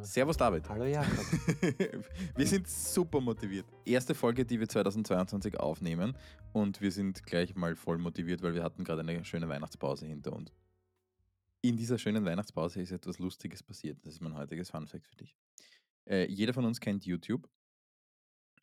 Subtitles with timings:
[0.00, 0.66] Servus David.
[0.70, 1.10] Hallo Jakob.
[2.36, 3.66] wir sind super motiviert.
[3.84, 6.16] Erste Folge, die wir 2022 aufnehmen
[6.54, 10.32] und wir sind gleich mal voll motiviert, weil wir hatten gerade eine schöne Weihnachtspause hinter
[10.32, 10.50] uns.
[11.60, 13.98] In dieser schönen Weihnachtspause ist etwas Lustiges passiert.
[14.02, 15.36] Das ist mein heutiges Funfact für dich.
[16.06, 17.46] Äh, jeder von uns kennt YouTube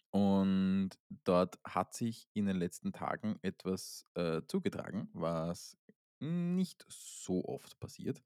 [0.09, 0.89] und
[1.25, 5.77] dort hat sich in den letzten Tagen etwas äh, zugetragen, was
[6.19, 8.23] nicht so oft passiert.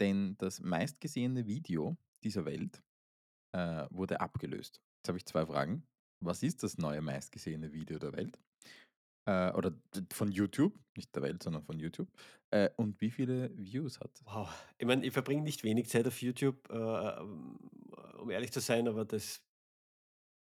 [0.00, 2.82] Denn das meistgesehene Video dieser Welt
[3.52, 4.80] äh, wurde abgelöst.
[4.98, 5.86] Jetzt habe ich zwei Fragen.
[6.20, 8.38] Was ist das neue meistgesehene Video der Welt?
[9.24, 9.72] Äh, oder
[10.12, 12.08] von YouTube, nicht der Welt, sondern von YouTube.
[12.50, 14.48] Äh, und wie viele Views hat Wow.
[14.78, 17.20] Ich meine, ich verbringe nicht wenig Zeit auf YouTube, äh,
[18.18, 19.42] um ehrlich zu sein, aber das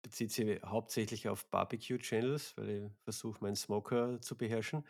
[0.02, 4.84] bezieht sich hauptsächlich auf Barbecue-Channels, weil ich versuche, meinen Smoker zu beherrschen.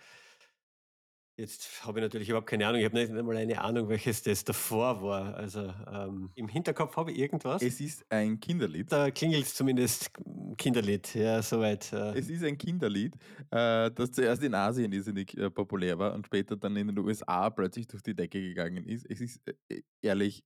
[1.36, 2.80] Jetzt habe ich natürlich überhaupt keine Ahnung.
[2.80, 5.34] Ich habe nicht einmal eine Ahnung, welches das davor war.
[5.34, 7.62] Also ähm, im Hinterkopf habe ich irgendwas.
[7.62, 8.92] Es ist ein Kinderlied.
[8.92, 10.10] Da klingelt es zumindest
[10.58, 11.90] Kinderlied, ja, soweit.
[11.92, 12.18] Äh.
[12.18, 13.14] Es ist ein Kinderlied,
[13.50, 17.48] äh, das zuerst in Asien irrsinnig äh, populär war und später dann in den USA
[17.48, 19.06] plötzlich durch die Decke gegangen ist.
[19.08, 20.44] Es ist äh, ehrlich,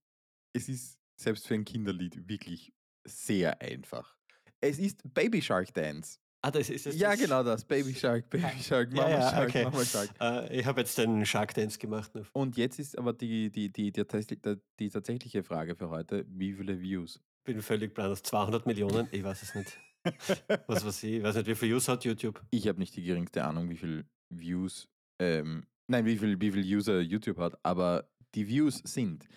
[0.53, 2.71] es ist selbst für ein Kinderlied wirklich
[3.05, 4.15] sehr einfach.
[4.61, 6.19] Es ist Baby Shark Dance.
[6.47, 6.97] Ah, das ist es.
[6.97, 7.65] Ja, genau das.
[7.65, 9.63] Baby Shark, Baby Shark, Mama ja, ja, Shark, okay.
[9.65, 10.09] Mama Shark.
[10.21, 12.09] Uh, ich habe jetzt den Shark Dance gemacht.
[12.31, 16.53] Und jetzt ist aber die, die, die, die, die, die tatsächliche Frage für heute: Wie
[16.53, 17.19] viele Views?
[17.43, 18.15] Bin völlig plan.
[18.15, 19.77] 200 Millionen, ich weiß es nicht.
[20.67, 22.41] was weiß ich, ich weiß nicht, wie viele Views hat YouTube?
[22.49, 24.87] Ich habe nicht die geringste Ahnung, wie viele Views,
[25.19, 29.27] ähm, nein, wie viel, wie viel User YouTube hat, aber die Views sind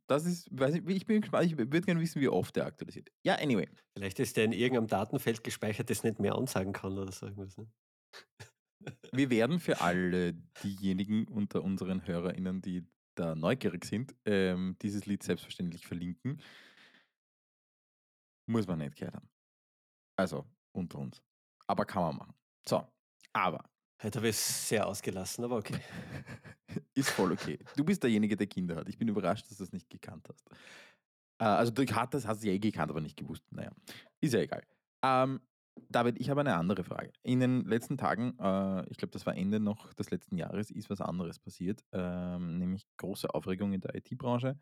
[0.06, 3.10] Das ist, weiß ich, ich bin gespannt, ich würde gerne wissen, wie oft der aktualisiert.
[3.24, 3.68] Ja, anyway.
[3.96, 7.56] Vielleicht ist der in irgendeinem Datenfeld gespeichert, das nicht mehr ansagen kann oder so irgendwas.
[7.56, 7.68] Ne?
[9.12, 12.86] Wir werden für alle diejenigen unter unseren HörerInnen, die
[13.16, 16.40] da neugierig sind, ähm, dieses Lied selbstverständlich verlinken.
[18.48, 19.28] Muss man nicht gehört haben.
[20.16, 21.22] Also, unter uns.
[21.66, 22.34] Aber kann man machen.
[22.66, 22.86] So,
[23.32, 23.68] aber.
[24.02, 25.80] Heute habe ich es sehr ausgelassen, aber okay.
[26.94, 27.58] Ist voll okay.
[27.76, 28.88] Du bist derjenige, der Kinder hat.
[28.88, 30.46] Ich bin überrascht, dass du es nicht gekannt hast.
[31.38, 33.44] Äh, also du hast es ja eh gekannt, aber nicht gewusst.
[33.50, 33.70] Naja,
[34.20, 34.62] ist ja egal.
[35.02, 35.40] Ähm,
[35.88, 37.12] David, ich habe eine andere Frage.
[37.22, 40.90] In den letzten Tagen, äh, ich glaube, das war Ende noch des letzten Jahres, ist
[40.90, 44.58] was anderes passiert, ähm, nämlich große Aufregung in der IT-Branche.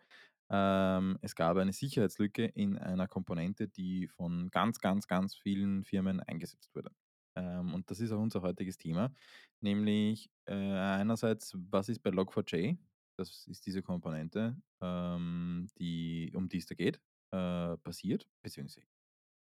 [0.50, 6.20] Ähm, es gab eine Sicherheitslücke in einer Komponente, die von ganz, ganz, ganz vielen Firmen
[6.20, 6.90] eingesetzt wurde.
[7.36, 9.12] Ähm, und das ist auch unser heutiges Thema,
[9.60, 12.78] nämlich äh, einerseits, was ist bei Log4j?
[13.16, 17.00] Das ist diese Komponente, ähm, die, um die es da geht,
[17.32, 18.86] äh, passiert, beziehungsweise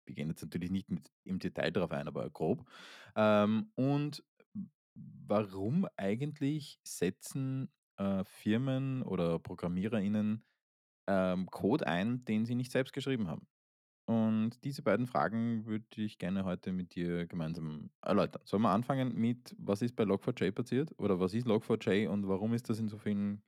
[0.06, 2.68] wir gehen jetzt natürlich nicht mit, im Detail darauf ein, aber grob.
[3.16, 4.22] Ähm, und
[4.94, 10.44] warum eigentlich setzen äh, Firmen oder ProgrammiererInnen
[11.08, 13.46] ähm, Code ein, den sie nicht selbst geschrieben haben?
[14.06, 18.42] Und diese beiden Fragen würde ich gerne heute mit dir gemeinsam erläutern.
[18.44, 20.90] Sollen wir anfangen mit, was ist bei Log4j passiert?
[20.98, 23.42] Oder was ist Log4j und warum ist das in so vielen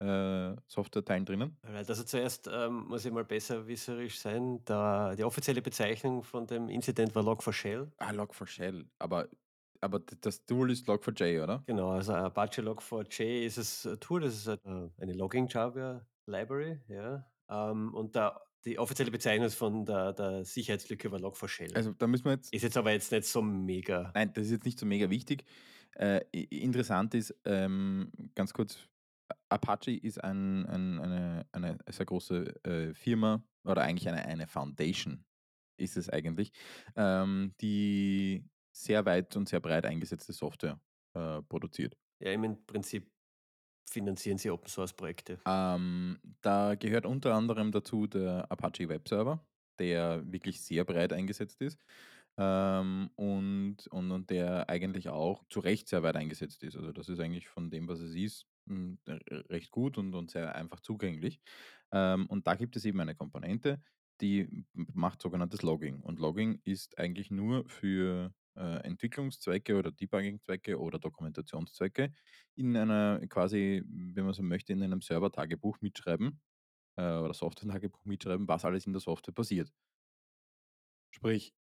[0.00, 1.56] äh, Software-Teilen drinnen?
[1.62, 4.60] Also zuerst ähm, muss ich mal besser wisserisch sein.
[4.66, 7.90] Da, die offizielle Bezeichnung von dem Incident war Log4Shell.
[7.96, 8.84] Ah, Log4Shell.
[8.98, 9.28] Aber,
[9.80, 11.62] aber das Tool ist Log4j, oder?
[11.66, 17.24] Genau, also Apache Log4j ist das Tool, das ist eine Logging Java Library, ja.
[17.48, 21.74] Ähm, und da die offizielle Bezeichnung von der, der Sicherheitslücke war Log4Shell.
[21.74, 22.52] Also da müssen wir jetzt.
[22.52, 24.10] Ist jetzt aber jetzt nicht so mega.
[24.14, 25.44] Nein, das ist jetzt nicht so mega wichtig.
[25.96, 28.78] Äh, interessant ist, ähm, ganz kurz,
[29.48, 35.24] Apache ist ein, ein, eine, eine sehr große äh, Firma oder eigentlich eine, eine Foundation
[35.76, 36.52] ist es eigentlich,
[36.96, 38.44] ähm, die
[38.74, 40.80] sehr weit und sehr breit eingesetzte Software
[41.14, 41.96] äh, produziert.
[42.20, 43.11] Ja, im Prinzip
[43.90, 45.38] finanzieren Sie Open Source Projekte?
[45.46, 49.44] Ähm, da gehört unter anderem dazu der Apache Web Server,
[49.78, 51.78] der wirklich sehr breit eingesetzt ist
[52.38, 56.76] ähm, und, und, und der eigentlich auch zu Recht sehr weit eingesetzt ist.
[56.76, 58.98] Also das ist eigentlich von dem, was es ist, hm,
[59.50, 61.40] recht gut und, und sehr einfach zugänglich.
[61.92, 63.82] Ähm, und da gibt es eben eine Komponente,
[64.20, 66.00] die macht sogenanntes Logging.
[66.00, 72.12] Und Logging ist eigentlich nur für äh, Entwicklungszwecke oder Debugging-Zwecke oder Dokumentationszwecke
[72.54, 76.40] in einer quasi, wenn man so möchte, in einem Server-Tagebuch mitschreiben
[76.96, 79.72] äh, oder Software-Tagebuch mitschreiben, was alles in der Software passiert.
[81.10, 81.54] Sprich,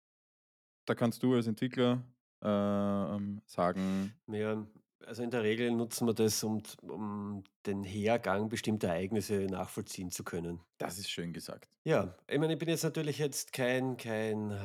[0.86, 2.04] da kannst du als Entwickler
[2.42, 4.66] ähm, sagen, Ja,
[5.06, 10.22] also in der Regel nutzen wir das, um, um den Hergang bestimmter Ereignisse nachvollziehen zu
[10.24, 10.60] können.
[10.78, 11.68] das ist schön gesagt.
[11.86, 14.58] Ja, ich meine, ich bin jetzt natürlich jetzt kein, kein äh,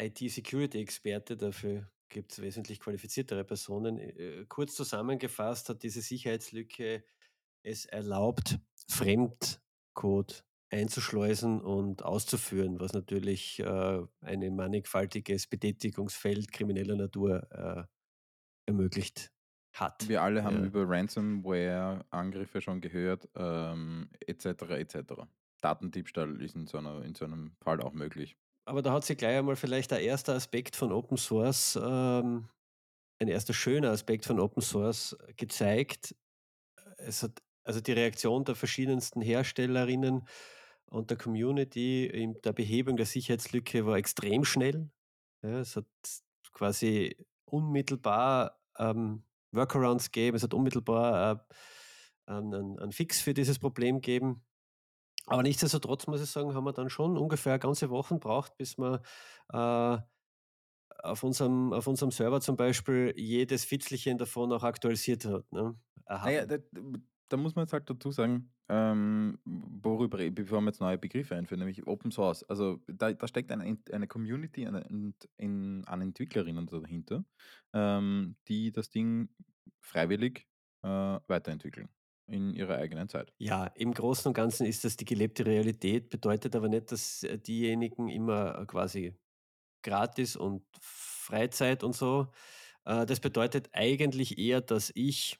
[0.00, 3.98] IT-Security-Experte, dafür gibt es wesentlich qualifiziertere Personen.
[3.98, 7.04] Äh, Kurz zusammengefasst hat diese Sicherheitslücke
[7.62, 8.58] es erlaubt,
[8.88, 17.84] Fremdcode einzuschleusen und auszuführen, was natürlich äh, ein mannigfaltiges Betätigungsfeld krimineller Natur äh,
[18.66, 19.32] ermöglicht
[19.76, 20.08] hat.
[20.08, 20.66] Wir alle haben Ja.
[20.66, 24.46] über Ransomware-Angriffe schon gehört, ähm, etc.
[24.70, 24.96] etc.
[25.60, 28.36] Datendiebstahl ist in so, einer, in so einem Fall auch möglich.
[28.64, 32.48] Aber da hat sich gleich einmal vielleicht der erste Aspekt von Open Source, ähm,
[33.18, 36.14] ein erster schöner Aspekt von Open Source gezeigt.
[36.98, 40.26] Es hat also die Reaktion der verschiedensten Herstellerinnen
[40.86, 44.90] und der Community in der Behebung der Sicherheitslücke war extrem schnell.
[45.42, 45.86] Ja, es hat
[46.52, 51.46] quasi unmittelbar ähm, Workarounds gegeben, es hat unmittelbar
[52.26, 54.42] äh, einen, einen Fix für dieses Problem gegeben.
[55.30, 59.00] Aber nichtsdestotrotz muss ich sagen, haben wir dann schon ungefähr ganze Woche braucht, bis wir
[59.52, 59.98] äh,
[61.04, 65.50] auf, unserem, auf unserem Server zum Beispiel jedes Fitzelchen davon auch aktualisiert hat.
[65.52, 65.78] Ne?
[66.08, 66.56] Naja, da,
[67.28, 71.60] da muss man jetzt halt dazu sagen, ähm, worüber, bevor wir jetzt neue Begriffe einführen,
[71.60, 72.42] nämlich Open Source.
[72.48, 77.24] Also da, da steckt eine, eine Community und in, an Entwicklerinnen dahinter,
[77.72, 79.28] ähm, die das Ding
[79.80, 80.48] freiwillig
[80.82, 81.88] äh, weiterentwickeln
[82.30, 83.32] in ihrer eigenen Zeit.
[83.38, 87.38] Ja, im Großen und Ganzen ist das die gelebte Realität, bedeutet aber nicht, dass äh,
[87.38, 89.14] diejenigen immer äh, quasi
[89.82, 92.28] gratis und Freizeit und so.
[92.84, 95.38] Äh, das bedeutet eigentlich eher, dass ich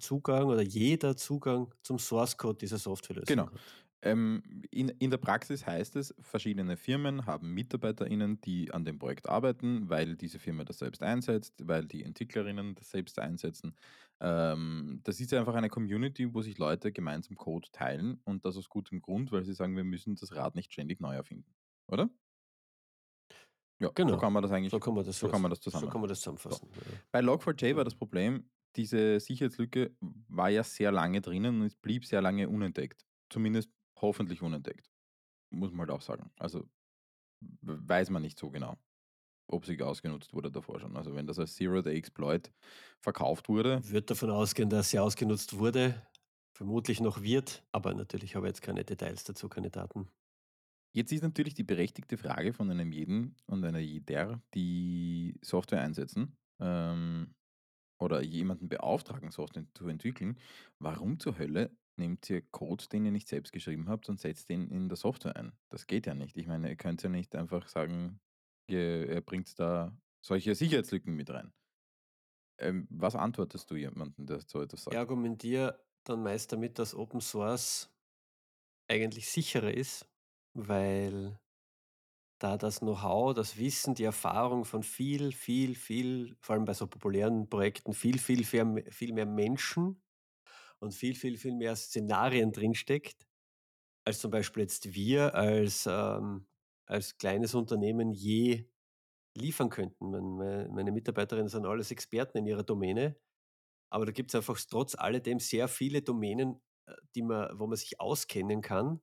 [0.00, 3.50] Zugang oder jeder Zugang zum Source Code dieser Softwarelösung Genau.
[3.52, 3.60] hat.
[4.02, 9.28] Ähm, in, in der Praxis heißt es, verschiedene Firmen haben MitarbeiterInnen, die an dem Projekt
[9.28, 13.76] arbeiten, weil diese Firma das selbst einsetzt, weil die EntwicklerInnen das selbst einsetzen.
[14.20, 18.68] Ähm, das ist einfach eine Community, wo sich Leute gemeinsam Code teilen und das aus
[18.70, 21.54] gutem Grund, weil sie sagen, wir müssen das Rad nicht ständig neu erfinden.
[21.86, 22.10] Oder?
[23.80, 24.16] Ja, so Genau.
[24.16, 25.88] kann man das eigentlich, So kann man das, so kann man das so zusammen.
[25.88, 26.68] kann man das zusammenfassen.
[26.86, 27.00] Ja.
[27.12, 32.04] Bei Log4j war das Problem, diese Sicherheitslücke war ja sehr lange drinnen und es blieb
[32.04, 33.06] sehr lange unentdeckt.
[33.30, 33.70] Zumindest
[34.00, 34.90] hoffentlich unentdeckt.
[35.50, 36.30] Muss man halt auch sagen.
[36.38, 36.68] Also
[37.62, 38.76] weiß man nicht so genau,
[39.48, 40.96] ob sie ausgenutzt wurde davor schon.
[40.96, 42.52] Also wenn das als Zero-Day-Exploit
[43.00, 46.06] verkauft wurde, Wird davon ausgehen, dass sie ausgenutzt wurde,
[46.56, 50.08] vermutlich noch wird, aber natürlich habe ich jetzt keine Details dazu, keine Daten.
[50.92, 56.36] Jetzt ist natürlich die berechtigte Frage von einem jeden und einer jeder, die Software einsetzen
[56.60, 57.34] ähm,
[58.00, 60.38] oder jemanden beauftragen, Software zu entwickeln,
[60.80, 64.68] warum zur Hölle nehmt ihr Code, den ihr nicht selbst geschrieben habt und setzt den
[64.68, 65.52] in der Software ein?
[65.68, 66.36] Das geht ja nicht.
[66.36, 68.18] Ich meine, ihr könnt ja nicht einfach sagen,
[68.66, 71.52] ihr, ihr bringt da solche Sicherheitslücken mit rein.
[72.58, 74.94] Ähm, was antwortest du jemandem, der so etwas sagt?
[74.94, 77.90] Ich argumentiere dann meist damit, dass Open Source
[78.88, 80.08] eigentlich sicherer ist,
[80.54, 81.38] weil
[82.38, 86.86] da das Know-how, das Wissen, die Erfahrung von viel, viel, viel, vor allem bei so
[86.86, 90.02] populären Projekten, viel, viel, viel, viel mehr Menschen
[90.80, 93.26] und viel, viel, viel mehr Szenarien drinsteckt,
[94.06, 96.46] als zum Beispiel jetzt wir als, ähm,
[96.86, 98.66] als kleines Unternehmen je
[99.36, 100.10] liefern könnten.
[100.10, 103.16] Mein, meine, meine Mitarbeiterinnen sind alles Experten in ihrer Domäne,
[103.90, 107.76] aber da gibt es einfach trotz alledem sehr viele Domänen, äh, die man, wo man
[107.76, 109.00] sich auskennen kann,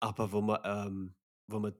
[0.00, 1.14] aber wo man, ähm,
[1.48, 1.74] wo man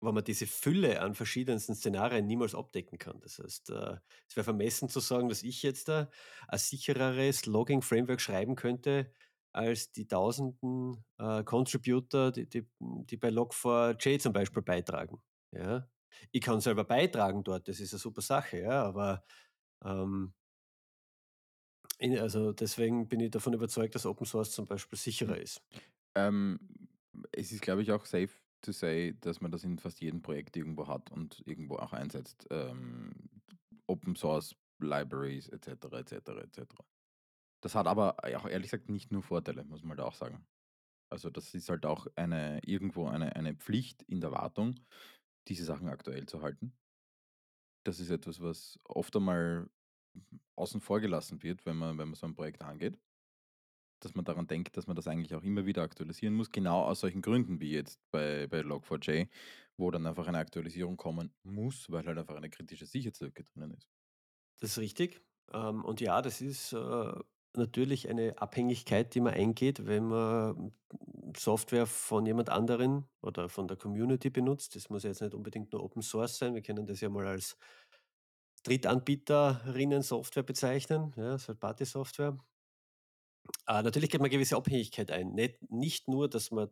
[0.00, 3.20] wo man diese Fülle an verschiedensten Szenarien niemals abdecken kann.
[3.20, 3.96] Das heißt, äh,
[4.28, 6.10] es wäre vermessen zu sagen, dass ich jetzt da
[6.48, 9.12] ein sichereres Logging-Framework schreiben könnte,
[9.52, 15.20] als die tausenden äh, Contributor, die, die, die bei Log4j zum Beispiel beitragen.
[15.52, 15.88] Ja?
[16.30, 19.24] Ich kann selber beitragen dort, das ist eine super Sache, ja, aber
[19.84, 20.34] ähm,
[21.98, 25.62] in, also deswegen bin ich davon überzeugt, dass Open Source zum Beispiel sicherer ist.
[26.14, 26.58] Ähm,
[27.32, 28.30] es ist, glaube ich, auch safe
[28.62, 32.46] to say, dass man das in fast jedem Projekt irgendwo hat und irgendwo auch einsetzt.
[32.50, 33.12] Ähm,
[33.86, 35.68] Open Source Libraries etc.
[35.92, 36.12] etc.
[36.12, 36.74] etc.
[37.62, 40.46] Das hat aber auch ehrlich gesagt nicht nur Vorteile, muss man da auch sagen.
[41.12, 44.76] Also das ist halt auch eine irgendwo eine, eine Pflicht in der Wartung,
[45.48, 46.72] diese Sachen aktuell zu halten.
[47.84, 49.68] Das ist etwas, was oft einmal
[50.56, 52.98] außen vor gelassen wird, wenn man, wenn man so ein Projekt angeht
[54.04, 57.00] dass man daran denkt, dass man das eigentlich auch immer wieder aktualisieren muss, genau aus
[57.00, 59.28] solchen Gründen wie jetzt bei, bei Log4j,
[59.76, 63.88] wo dann einfach eine Aktualisierung kommen muss, weil halt einfach eine kritische Sicherheitslücke drinnen ist.
[64.60, 65.22] Das ist richtig.
[65.52, 67.12] Ähm, und ja, das ist äh,
[67.56, 70.72] natürlich eine Abhängigkeit, die man eingeht, wenn man
[71.36, 74.76] Software von jemand anderen oder von der Community benutzt.
[74.76, 76.54] Das muss ja jetzt nicht unbedingt nur Open Source sein.
[76.54, 77.56] Wir können das ja mal als
[78.64, 82.38] Drittanbieterinnen-Software bezeichnen, ja, Third-Party-Software.
[83.66, 85.32] Äh, natürlich geht man gewisse Abhängigkeit ein.
[85.32, 86.68] Nicht, nicht nur, dass man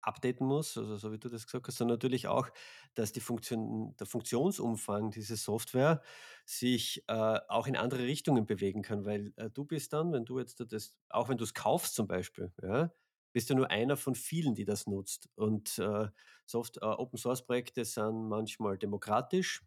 [0.00, 2.48] updaten muss, also so wie du das gesagt hast, sondern natürlich auch,
[2.94, 6.02] dass die Funktion, der Funktionsumfang dieser Software
[6.46, 7.12] sich äh,
[7.48, 10.96] auch in andere Richtungen bewegen kann, weil äh, du bist dann, wenn du jetzt das,
[11.10, 12.92] auch wenn du es kaufst zum Beispiel, ja,
[13.32, 15.28] bist du nur einer von vielen, die das nutzt.
[15.34, 16.08] Und äh,
[16.46, 19.62] Soft, äh, Open Source Projekte sind manchmal demokratisch.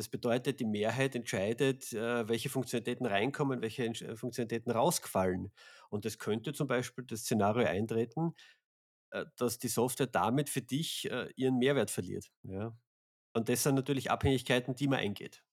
[0.00, 5.52] Das bedeutet, die Mehrheit entscheidet, äh, welche Funktionalitäten reinkommen, welche äh, Funktionalitäten rausgefallen.
[5.90, 8.32] Und es könnte zum Beispiel das Szenario eintreten,
[9.10, 12.32] äh, dass die Software damit für dich ihren Mehrwert verliert.
[13.34, 15.44] Und das sind natürlich Abhängigkeiten, die man eingeht.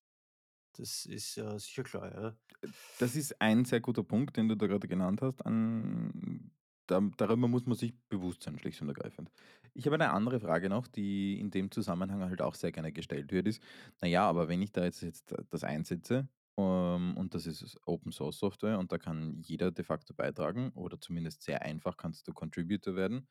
[0.78, 2.14] Das ist äh, sicher klar.
[2.14, 2.70] Ja.
[3.00, 5.46] Das ist ein sehr guter Punkt, den du da gerade genannt hast.
[5.46, 6.52] An,
[6.88, 9.32] darüber muss man sich bewusst sein, schlicht und ergreifend.
[9.74, 13.32] Ich habe eine andere Frage noch, die in dem Zusammenhang halt auch sehr gerne gestellt
[13.32, 13.62] wird, ist,
[14.02, 18.40] naja, aber wenn ich da jetzt, jetzt das einsetze ähm, und das ist Open Source
[18.40, 22.96] Software und da kann jeder de facto beitragen oder zumindest sehr einfach kannst du Contributor
[22.96, 23.28] werden,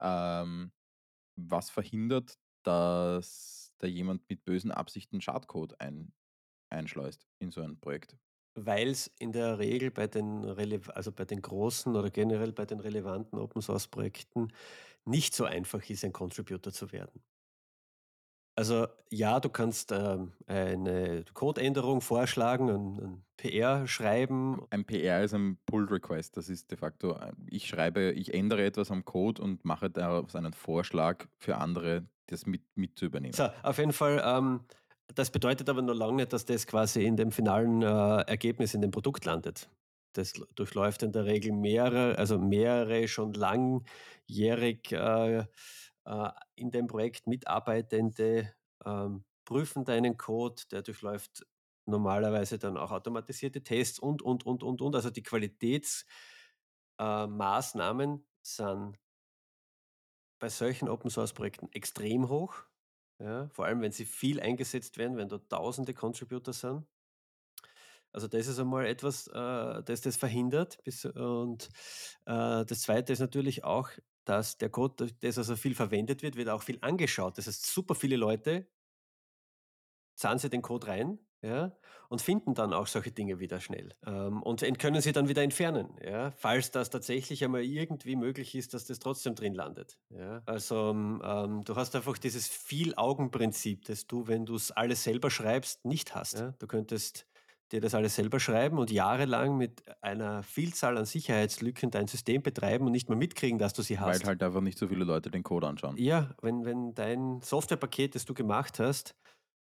[0.00, 0.72] ähm,
[1.36, 6.14] was verhindert, dass da jemand mit bösen Absichten Schadcode ein,
[6.70, 8.18] einschleust in so ein Projekt?
[8.54, 12.66] Weil es in der Regel bei den, rele also bei den großen oder generell bei
[12.66, 14.52] den relevanten Open Source Projekten
[15.04, 17.22] nicht so einfach ist, ein Contributor zu werden.
[18.56, 24.62] Also ja, du kannst ähm, eine Codeänderung vorschlagen, ein, ein PR schreiben.
[24.70, 26.36] Ein PR ist ein Pull Request.
[26.36, 30.36] Das ist de facto, äh, ich schreibe, ich ändere etwas am Code und mache daraus
[30.36, 33.34] einen Vorschlag für andere, das mit, mit zu übernehmen.
[33.34, 34.60] So, auf jeden Fall, ähm,
[35.08, 38.80] das bedeutet aber nur lange nicht, dass das quasi in dem finalen äh, Ergebnis in
[38.80, 39.68] dem Produkt landet.
[40.14, 45.44] Das durchläuft in der Regel mehrere, also mehrere schon langjährig äh,
[46.04, 48.52] äh, in dem Projekt mitarbeitende
[48.84, 51.44] ähm, prüfen deinen Code, der durchläuft
[51.86, 54.94] normalerweise dann auch automatisierte Tests und, und, und, und, und.
[54.94, 58.98] Also die Qualitätsmaßnahmen äh, sind
[60.38, 62.54] bei solchen Open Source Projekten extrem hoch.
[63.18, 66.84] Ja, vor allem, wenn sie viel eingesetzt werden, wenn da tausende Contributor sind.
[68.12, 70.82] Also das ist einmal etwas, äh, das das verhindert.
[70.84, 71.68] Bis, und
[72.26, 73.90] äh, das Zweite ist natürlich auch,
[74.24, 77.38] dass der Code, das also viel verwendet wird, wird auch viel angeschaut.
[77.38, 78.68] Das heißt, super viele Leute
[80.14, 81.72] zahlen sie den Code rein ja,
[82.08, 85.90] und finden dann auch solche Dinge wieder schnell ähm, und können sie dann wieder entfernen,
[86.02, 89.98] ja, falls das tatsächlich einmal irgendwie möglich ist, dass das trotzdem drin landet.
[90.10, 90.42] Ja.
[90.46, 95.84] Also ähm, du hast einfach dieses Viel-Augen-Prinzip, das du, wenn du es alles selber schreibst,
[95.84, 96.38] nicht hast.
[96.38, 96.54] Ja.
[96.58, 97.26] Du könntest
[97.72, 102.86] dir das alles selber schreiben und jahrelang mit einer Vielzahl an Sicherheitslücken dein System betreiben
[102.86, 104.24] und nicht mal mitkriegen, dass du sie Weil hast.
[104.24, 105.96] halt einfach nicht so viele Leute den Code anschauen.
[105.96, 109.16] Ja, wenn, wenn dein Softwarepaket, das du gemacht hast,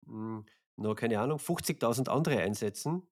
[0.05, 0.43] mh,
[0.77, 3.07] nur keine Ahnung, 50.000 andere einsetzen,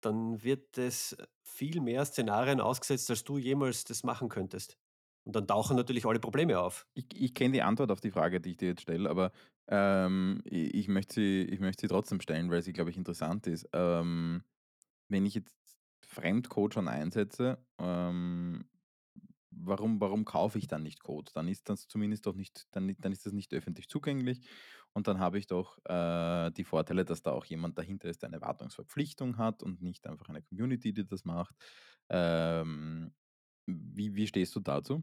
[0.00, 4.78] dann wird es viel mehr Szenarien ausgesetzt, als du jemals das machen könntest.
[5.24, 6.86] Und dann tauchen natürlich alle Probleme auf.
[6.94, 9.32] Ich, ich kenne die Antwort auf die Frage, die ich dir jetzt stelle, aber
[9.68, 13.46] ähm, ich, ich, möchte sie, ich möchte sie trotzdem stellen, weil sie, glaube ich, interessant
[13.46, 13.68] ist.
[13.72, 14.42] Ähm,
[15.08, 15.54] wenn ich jetzt
[16.00, 18.64] Fremdcode schon einsetze, ähm,
[19.50, 21.30] warum, warum kaufe ich dann nicht Code?
[21.34, 24.40] Dann ist das zumindest doch nicht, dann, dann ist das nicht öffentlich zugänglich
[24.92, 28.28] und dann habe ich doch äh, die Vorteile, dass da auch jemand dahinter ist, der
[28.28, 31.54] eine Wartungsverpflichtung hat und nicht einfach eine Community, die das macht.
[32.08, 33.12] Ähm,
[33.66, 35.02] wie, wie stehst du dazu?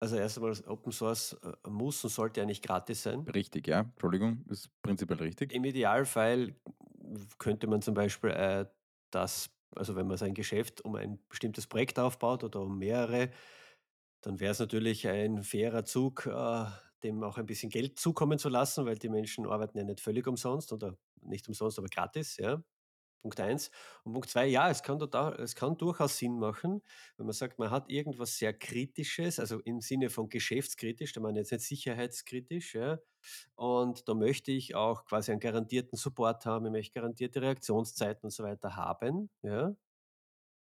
[0.00, 3.20] Also erst einmal, Open Source äh, muss und sollte eigentlich gratis sein.
[3.20, 3.80] Richtig, ja.
[3.80, 5.52] Entschuldigung, ist prinzipiell richtig.
[5.52, 6.54] Im Idealfall
[7.38, 8.66] könnte man zum Beispiel äh,
[9.10, 13.30] das, also wenn man sein Geschäft um ein bestimmtes Projekt aufbaut oder um mehrere,
[14.22, 16.66] dann wäre es natürlich ein fairer Zug, äh,
[17.04, 20.26] dem auch ein bisschen Geld zukommen zu lassen, weil die Menschen arbeiten ja nicht völlig
[20.26, 22.62] umsonst oder nicht umsonst, aber gratis, ja.
[23.22, 23.70] Punkt eins.
[24.04, 26.82] Und Punkt zwei, ja, es kann, total, es kann durchaus Sinn machen,
[27.16, 31.40] wenn man sagt, man hat irgendwas sehr Kritisches, also im Sinne von geschäftskritisch, da meine
[31.40, 32.98] ich jetzt nicht sicherheitskritisch, ja,
[33.54, 38.30] und da möchte ich auch quasi einen garantierten Support haben, ich möchte garantierte Reaktionszeiten und
[38.30, 39.74] so weiter haben, ja,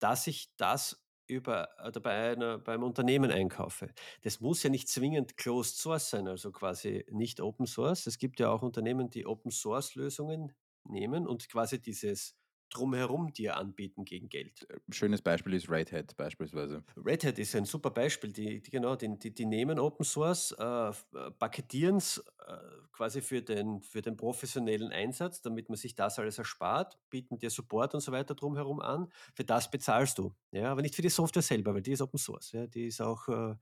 [0.00, 3.92] dass ich das über, oder bei einer, beim Unternehmen einkaufe.
[4.22, 8.06] Das muss ja nicht zwingend Closed Source sein, also quasi nicht Open Source.
[8.06, 10.52] Es gibt ja auch Unternehmen, die Open Source Lösungen
[10.84, 12.36] nehmen und quasi dieses
[12.70, 14.66] Drumherum dir anbieten gegen Geld.
[14.90, 16.82] Schönes Beispiel ist Red Hat beispielsweise.
[16.96, 18.32] Red Hat ist ein super Beispiel.
[18.32, 20.92] Die, die genau, die, die, die nehmen Open Source, äh,
[21.38, 22.56] paketieren es äh,
[22.92, 27.50] quasi für den, für den professionellen Einsatz, damit man sich das alles erspart, bieten dir
[27.50, 29.08] Support und so weiter drumherum an.
[29.34, 30.34] Für das bezahlst du.
[30.50, 32.52] Ja, aber nicht für die Software selber, weil die ist Open Source.
[32.52, 33.28] Ja, die ist auch.
[33.28, 33.54] Äh,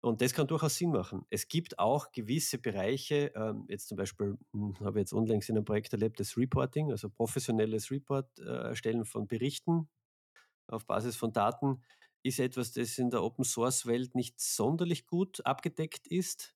[0.00, 1.24] und das kann durchaus Sinn machen.
[1.30, 5.56] Es gibt auch gewisse Bereiche, ähm, jetzt zum Beispiel hm, habe ich jetzt unlängst in
[5.56, 9.88] einem Projekt erlebt, das Reporting, also professionelles Report äh, erstellen von Berichten
[10.68, 11.82] auf Basis von Daten,
[12.22, 16.54] ist etwas, das in der Open Source Welt nicht sonderlich gut abgedeckt ist.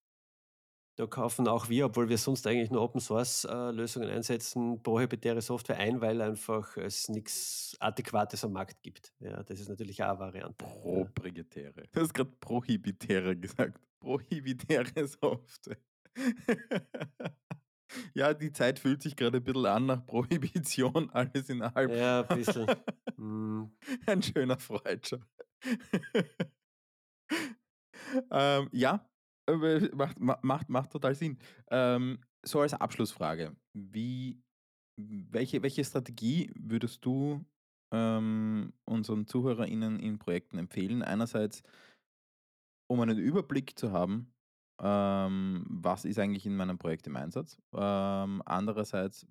[0.97, 5.41] Da kaufen auch wir, obwohl wir sonst eigentlich nur Open Source äh, Lösungen einsetzen, proprietäre
[5.41, 9.15] Software ein, weil einfach es nichts Adäquates am Markt gibt.
[9.19, 10.53] Ja, das ist natürlich auch eine Variante.
[10.53, 11.85] Proprietäre.
[11.93, 13.81] Du hast gerade prohibitäre gesagt.
[14.01, 15.79] Prohibitäre Software.
[18.15, 21.91] ja, die Zeit fühlt sich gerade ein bisschen an nach Prohibition, alles in allem.
[21.91, 22.67] Ja, ein bisschen.
[23.17, 23.65] mm.
[24.07, 25.21] Ein schöner Freudscher.
[28.31, 29.09] ähm, ja,
[29.93, 31.39] macht, macht, macht total Sinn.
[31.71, 34.43] Ähm, so als Abschlussfrage, wie,
[34.97, 37.45] welche, welche Strategie würdest du
[37.93, 41.03] ähm, unseren ZuhörerInnen in Projekten empfehlen?
[41.03, 41.63] Einerseits,
[42.91, 44.33] um einen Überblick zu haben,
[44.81, 47.61] ähm, was ist eigentlich in meinem Projekt im Einsatz?
[47.75, 49.27] Ähm, andererseits,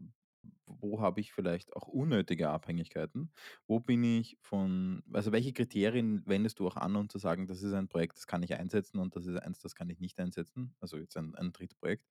[0.81, 3.31] wo habe ich vielleicht auch unnötige Abhängigkeiten?
[3.67, 7.63] Wo bin ich von, also welche Kriterien wendest du auch an, um zu sagen, das
[7.63, 10.19] ist ein Projekt, das kann ich einsetzen und das ist eins, das kann ich nicht
[10.19, 10.75] einsetzen?
[10.79, 12.05] Also jetzt ein, ein Drittprojekt.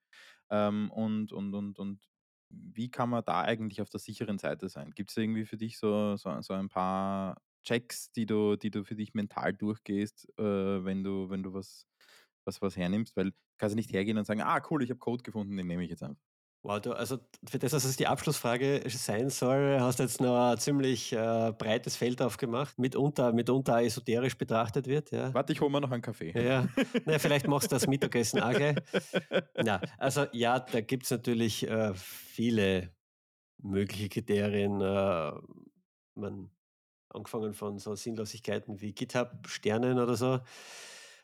[0.50, 2.00] Ähm, und, und, und, und
[2.49, 4.91] wie kann man da eigentlich auf der sicheren Seite sein?
[4.93, 8.85] Gibt es irgendwie für dich so, so, so ein paar Checks, die du, die du
[8.85, 11.87] für dich mental durchgehst, äh, wenn du, wenn du was,
[12.45, 13.17] was, was hernimmst?
[13.17, 15.85] Weil du kannst nicht hergehen und sagen, ah cool, ich habe Code gefunden, den nehme
[15.85, 16.30] ich jetzt einfach.
[16.62, 20.52] Wow, du, also für das, dass es die Abschlussfrage sein soll, hast du jetzt noch
[20.52, 25.11] ein ziemlich äh, breites Feld aufgemacht, mitunter, mitunter esoterisch betrachtet wird.
[25.11, 25.33] Ja.
[25.33, 26.33] Warte, ich hole mir noch einen Kaffee.
[26.33, 26.69] Ja,
[27.07, 28.76] naja, vielleicht machst du das Mittagessen auch gleich.
[29.64, 32.93] Na, also ja, da gibt es natürlich äh, viele
[33.62, 34.83] mögliche Kriterien.
[34.83, 35.33] Äh,
[36.14, 36.50] man,
[37.09, 40.40] angefangen von so Sinnlosigkeiten wie GitHub-Sternen oder so.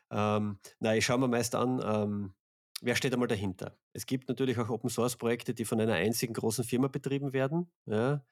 [0.09, 2.33] Ähm, na, ich schaue mir meist an, ähm,
[2.81, 3.77] wer steht einmal dahinter?
[3.93, 7.71] Es gibt natürlich auch Open-Source-Projekte, die von einer einzigen großen Firma betrieben werden.
[7.85, 8.23] Ja.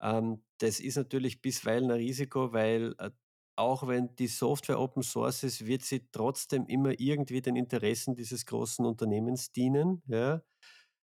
[0.00, 3.10] Ähm, das ist natürlich bisweilen ein Risiko, weil äh,
[3.56, 8.46] auch wenn die Software Open Source ist, wird sie trotzdem immer irgendwie den Interessen dieses
[8.46, 10.02] großen Unternehmens dienen.
[10.06, 10.42] Ja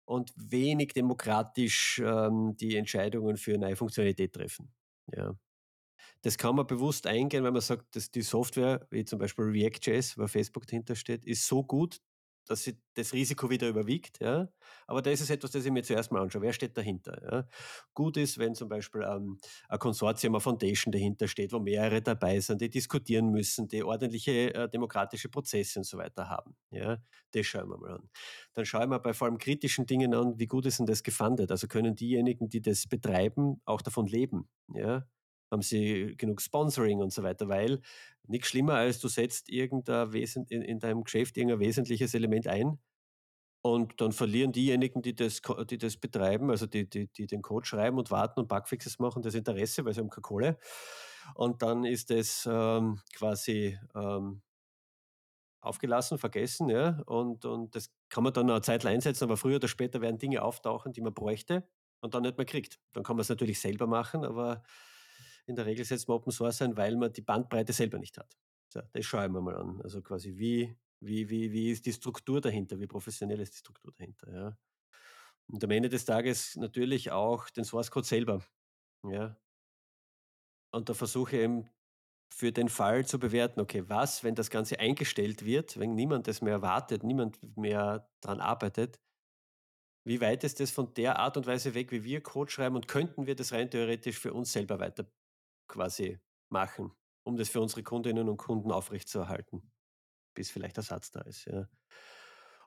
[0.08, 4.74] und wenig demokratisch ähm, die Entscheidungen für eine neue Funktionalität treffen.
[5.14, 5.36] Ja.
[6.22, 10.18] Das kann man bewusst eingehen, wenn man sagt, dass die Software, wie zum Beispiel React.js,
[10.18, 12.02] wo Facebook dahinter steht, ist so gut,
[12.48, 14.20] dass das Risiko wieder überwiegt.
[14.22, 14.50] Ja?
[14.88, 16.42] Aber da ist es etwas, das ich mir zuerst mal anschaue.
[16.42, 17.22] Wer steht dahinter?
[17.32, 17.48] Ja?
[17.94, 19.38] Gut ist, wenn zum Beispiel ähm,
[19.70, 24.54] ein Konsortium, eine Foundation dahinter steht, wo mehrere dabei sind, die diskutieren müssen, die ordentliche
[24.54, 26.56] äh, demokratische Prozesse und so weiter haben.
[26.72, 26.98] Ja?
[27.32, 28.10] Das schauen wir mal an.
[28.54, 31.52] Dann schauen wir bei vor allem kritischen Dingen an, wie gut ist denn das gefundet?
[31.52, 34.50] Also können diejenigen, die das betreiben, auch davon leben?
[34.74, 35.06] Ja?
[35.52, 37.82] Haben sie genug Sponsoring und so weiter, weil
[38.28, 42.80] nichts schlimmer als du setzt irgendein in, in deinem Geschäft irgendein wesentliches Element ein
[43.62, 47.66] und dann verlieren diejenigen, die das, die das betreiben, also die, die, die den Code
[47.66, 50.60] schreiben und warten und Bugfixes machen, das Interesse, weil sie haben keine Kohle.
[51.36, 54.42] Und dann ist das ähm, quasi ähm,
[55.62, 57.02] aufgelassen, vergessen, ja.
[57.06, 60.44] Und, und das kann man dann eine Zeit einsetzen, aber früher oder später werden Dinge
[60.44, 61.68] auftauchen, die man bräuchte
[62.00, 62.80] und dann nicht mehr kriegt.
[62.94, 64.64] Dann kann man es natürlich selber machen, aber
[65.48, 68.38] in der Regel setzt man Open Source ein, weil man die Bandbreite selber nicht hat.
[68.70, 69.82] So, das schauen wir mal an.
[69.82, 72.80] Also quasi, wie, wie, wie, wie ist die Struktur dahinter?
[72.80, 74.32] Wie professionell ist die Struktur dahinter?
[74.32, 74.58] Ja?
[75.48, 78.44] Und am Ende des Tages natürlich auch den Source Code selber.
[79.04, 79.38] Ja?
[80.72, 81.70] Und da versuche ich eben
[82.30, 86.42] für den Fall zu bewerten, okay, was, wenn das Ganze eingestellt wird, wenn niemand das
[86.42, 89.00] mehr erwartet, niemand mehr daran arbeitet,
[90.04, 92.88] wie weit ist das von der Art und Weise weg, wie wir Code schreiben und
[92.88, 95.06] könnten wir das rein theoretisch für uns selber weiter
[95.68, 96.92] quasi machen,
[97.24, 99.72] um das für unsere Kundinnen und Kunden aufrechtzuerhalten,
[100.34, 101.46] bis vielleicht Ersatz da ist.
[101.46, 101.68] Ja.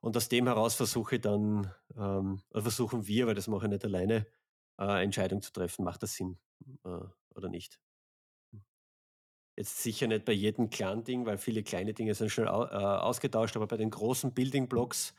[0.01, 3.85] Und aus dem heraus versuche ich dann, ähm, versuchen wir, weil das mache ich nicht
[3.85, 4.27] alleine,
[4.79, 6.39] äh, Entscheidung zu treffen, macht das Sinn
[6.85, 7.01] äh,
[7.35, 7.81] oder nicht.
[9.57, 13.57] Jetzt sicher nicht bei jedem kleinen Ding, weil viele kleine Dinge sind au, äh, ausgetauscht,
[13.57, 15.15] aber bei den großen Building Blocks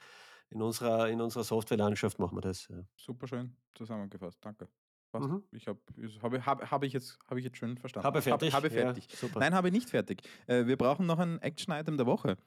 [0.50, 2.68] in unserer, in unserer Softwarelandschaft machen wir das.
[2.68, 2.84] Ja.
[2.96, 3.28] Super
[3.76, 4.68] zusammengefasst, danke.
[5.14, 5.44] Mhm.
[5.52, 5.80] Ich habe
[6.22, 8.06] habe hab, hab ich, jetzt, hab ich jetzt schön verstanden.
[8.06, 8.54] Habe fertig.
[8.54, 9.08] Habe, habe fertig.
[9.22, 10.22] Ja, Nein, habe ich nicht fertig.
[10.48, 12.38] Äh, wir brauchen noch ein Action-Item der Woche.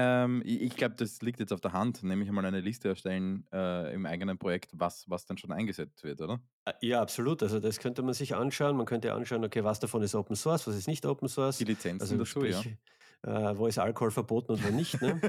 [0.00, 3.44] Ähm, ich, ich glaube, das liegt jetzt auf der Hand, nämlich einmal eine Liste erstellen
[3.52, 6.40] äh, im eigenen Projekt, was, was dann schon eingesetzt wird, oder?
[6.66, 7.42] Äh, ja, absolut.
[7.42, 8.76] Also das könnte man sich anschauen.
[8.76, 11.58] Man könnte anschauen, okay, was davon ist Open Source, was ist nicht Open Source.
[11.58, 12.76] Die Lizenzen also, dazu, sprich,
[13.26, 13.50] ja.
[13.50, 15.02] äh, wo ist Alkohol verboten und wo nicht.
[15.02, 15.20] Ne?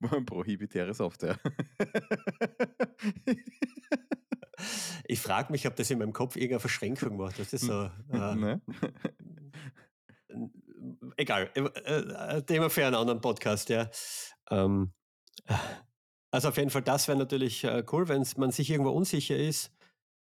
[0.26, 1.38] Prohibitäre Software.
[5.04, 7.38] ich frage mich, ob das in meinem Kopf irgendeine Verschränkung macht.
[7.38, 7.90] Das ist so.
[8.12, 8.62] Äh, ne?
[11.16, 13.90] Egal, äh, äh, Thema für einen anderen Podcast, ja.
[14.50, 14.92] Ähm,
[16.30, 19.72] also auf jeden Fall, das wäre natürlich äh, cool, wenn man sich irgendwo unsicher ist,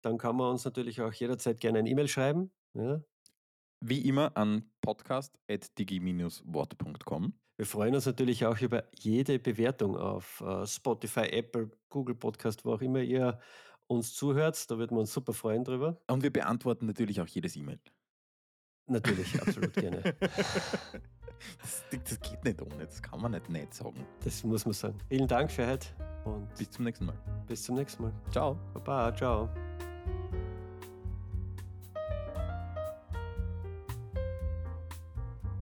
[0.01, 2.51] dann kann man uns natürlich auch jederzeit gerne ein E-Mail schreiben.
[2.73, 3.01] Ja.
[3.81, 7.33] Wie immer an podcast.digi-wort.com.
[7.57, 12.71] Wir freuen uns natürlich auch über jede Bewertung auf uh, Spotify, Apple, Google Podcast, wo
[12.73, 13.37] auch immer ihr
[13.89, 14.69] uns zuhört.
[14.69, 15.97] Da würden wir uns super freuen drüber.
[16.07, 17.79] Und wir beantworten natürlich auch jedes E-Mail.
[18.87, 20.15] Natürlich, absolut gerne.
[21.61, 24.05] Das, das, geht nicht ohne, das kann man nicht nicht sagen.
[24.25, 24.97] Das muss man sagen.
[25.07, 25.87] Vielen Dank für heute
[26.25, 27.15] und bis zum nächsten Mal.
[27.47, 28.11] Bis zum nächsten Mal.
[28.29, 28.59] Ciao.
[28.73, 29.49] Baba, ciao.